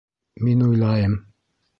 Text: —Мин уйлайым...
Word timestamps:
—Мин 0.45 0.59
уйлайым... 0.67 1.13